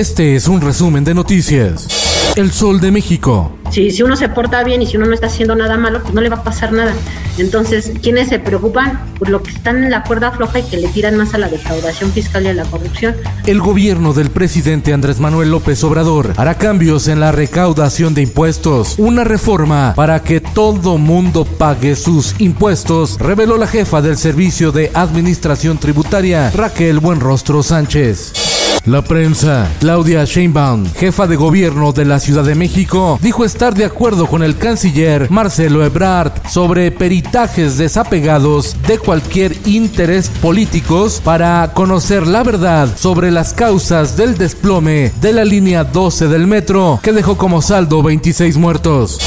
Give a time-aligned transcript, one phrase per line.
[0.00, 2.32] Este es un resumen de noticias.
[2.34, 3.58] El Sol de México.
[3.70, 6.14] Si, si uno se porta bien y si uno no está haciendo nada malo, pues
[6.14, 6.94] no le va a pasar nada.
[7.36, 8.98] Entonces, ¿quiénes se preocupan?
[9.18, 11.50] Pues los que están en la cuerda floja y que le tiran más a la
[11.50, 13.14] defraudación fiscal y a la corrupción.
[13.44, 18.94] El gobierno del presidente Andrés Manuel López Obrador hará cambios en la recaudación de impuestos.
[18.96, 24.90] Una reforma para que todo mundo pague sus impuestos, reveló la jefa del Servicio de
[24.94, 28.59] Administración Tributaria, Raquel Buenrostro Sánchez.
[28.86, 29.68] La prensa.
[29.78, 34.42] Claudia Sheinbaum, jefa de gobierno de la Ciudad de México, dijo estar de acuerdo con
[34.42, 42.88] el canciller Marcelo Ebrard sobre peritajes desapegados de cualquier interés políticos para conocer la verdad
[42.96, 48.02] sobre las causas del desplome de la línea 12 del metro, que dejó como saldo
[48.02, 49.18] 26 muertos.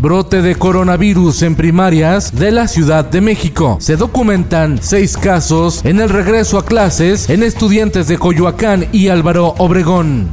[0.00, 3.76] Brote de coronavirus en primarias de la Ciudad de México.
[3.80, 9.54] Se documentan seis casos en el regreso a clases en estudiantes de Coyoacán y Álvaro
[9.58, 10.30] Obregón.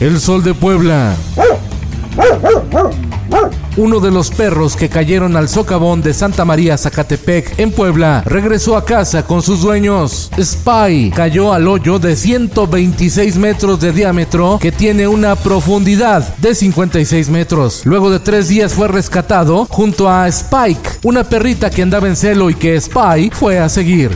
[0.00, 1.14] El Sol de Puebla.
[3.76, 8.76] Uno de los perros que cayeron al socavón de Santa María Zacatepec en Puebla regresó
[8.76, 10.30] a casa con sus dueños.
[10.36, 17.28] Spy cayó al hoyo de 126 metros de diámetro que tiene una profundidad de 56
[17.28, 17.82] metros.
[17.84, 22.50] Luego de tres días fue rescatado junto a Spike, una perrita que andaba en celo
[22.50, 24.10] y que Spy fue a seguir.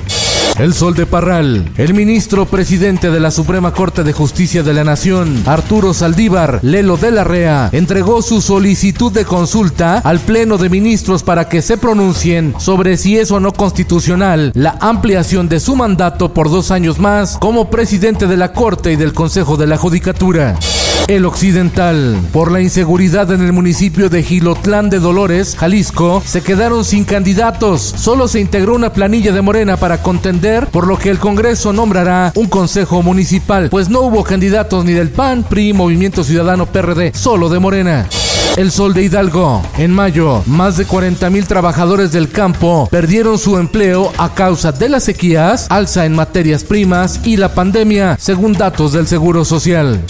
[0.58, 1.72] El Sol de Parral.
[1.76, 6.98] El ministro presidente de la Suprema Corte de Justicia de la Nación, Arturo Saldívar Lelo
[6.98, 11.78] de la Rea, entregó su solicitud de consulta al Pleno de Ministros para que se
[11.78, 16.98] pronuncien sobre si es o no constitucional la ampliación de su mandato por dos años
[16.98, 20.58] más como presidente de la Corte y del Consejo de la Judicatura.
[21.08, 22.18] El Occidental.
[22.32, 27.82] Por la inseguridad en el municipio de Gilotlán de Dolores, Jalisco, se quedaron sin candidatos.
[27.96, 32.32] Solo se integró una planilla de Morena para contender, por lo que el Congreso nombrará
[32.34, 37.48] un consejo municipal, pues no hubo candidatos ni del PAN, PRI, Movimiento Ciudadano PRD, solo
[37.48, 38.08] de Morena.
[38.56, 39.62] El Sol de Hidalgo.
[39.78, 44.90] En mayo, más de 40 mil trabajadores del campo perdieron su empleo a causa de
[44.90, 50.04] las sequías, alza en materias primas y la pandemia, según datos del Seguro Social.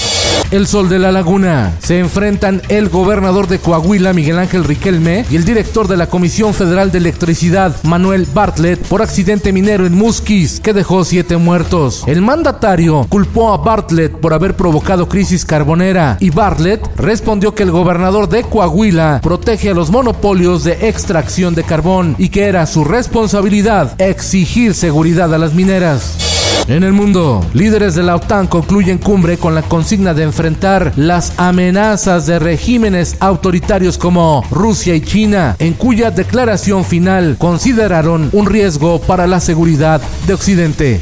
[0.53, 1.72] El Sol de la Laguna.
[1.78, 6.53] Se enfrentan el gobernador de Coahuila, Miguel Ángel Riquelme, y el director de la Comisión
[6.53, 12.04] Federal de Electricidad, Manuel Bartlett, por accidente minero en Musquis, que dejó siete muertos.
[12.06, 17.71] El mandatario culpó a Bartlett por haber provocado crisis carbonera, y Bartlett respondió que el
[17.71, 22.84] gobernador de Coahuila protege a los monopolios de extracción de carbón y que era su
[22.84, 26.31] responsabilidad exigir seguridad a las mineras.
[26.69, 31.39] En el mundo, líderes de la OTAN concluyen cumbre con la consigna de enfrentar las
[31.39, 39.01] amenazas de regímenes autoritarios como Rusia y China, en cuya declaración final consideraron un riesgo
[39.01, 41.01] para la seguridad de Occidente.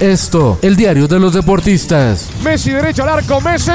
[0.00, 2.28] Esto, el diario de los deportistas.
[2.42, 3.70] Messi derecho al arco, Messi.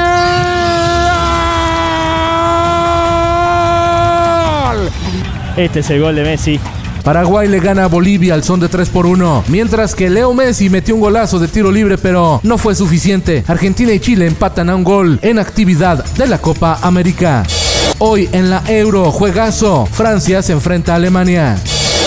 [5.57, 6.59] Este es el gol de Messi.
[7.05, 10.71] Paraguay le gana a Bolivia al son de 3 por 1, mientras que Leo Messi
[10.71, 13.43] metió un golazo de tiro libre, pero no fue suficiente.
[13.45, 17.43] Argentina y Chile empatan a un gol en actividad de la Copa América.
[17.99, 21.57] Hoy en la Euro, juegazo, Francia se enfrenta a Alemania.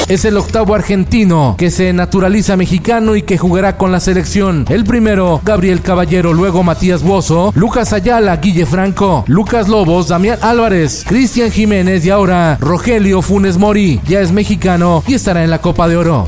[0.08, 4.64] Es el octavo argentino que se naturaliza mexicano y que jugará con la selección.
[4.70, 11.04] El primero, Gabriel Caballero, luego Matías Bozo, Lucas Ayala, Guille Franco, Lucas Lobos, Damián Álvarez,
[11.06, 14.00] Cristian Jiménez y ahora Rogelio Funes Mori.
[14.08, 16.26] Ya es mexicano y estará en la Copa de Oro.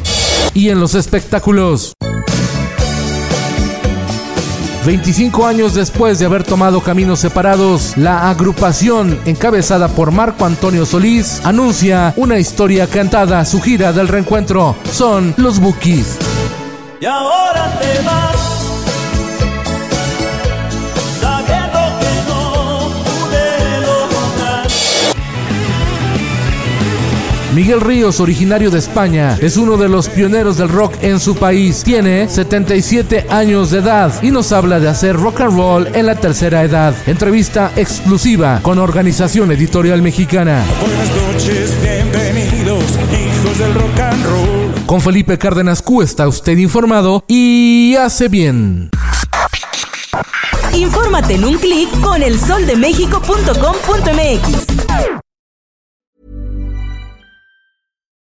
[0.53, 1.95] Y en los espectáculos.
[4.85, 11.41] 25 años después de haber tomado caminos separados, la agrupación encabezada por Marco Antonio Solís
[11.45, 14.75] anuncia una historia cantada, su gira del reencuentro.
[14.91, 16.19] Son los Bookies.
[17.01, 18.40] Y ahora te vas.
[27.55, 31.83] Miguel Ríos, originario de España, es uno de los pioneros del rock en su país.
[31.83, 36.15] Tiene 77 años de edad y nos habla de hacer rock and roll en la
[36.15, 36.95] tercera edad.
[37.07, 40.65] Entrevista exclusiva con Organización Editorial Mexicana.
[40.81, 44.71] Buenas noches, bienvenidos, hijos del rock and roll.
[44.87, 48.91] Con Felipe Cárdenas Q está usted informado y hace bien.
[50.73, 54.70] Infórmate en un clic con elsoldemexico.com.mx.